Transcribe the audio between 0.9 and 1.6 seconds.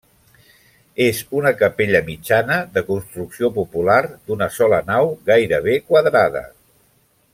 És una